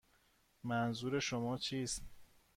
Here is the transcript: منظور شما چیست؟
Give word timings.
منظور 0.63 1.19
شما 1.19 1.57
چیست؟ 1.57 2.03